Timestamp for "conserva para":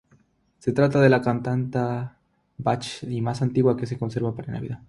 3.99-4.51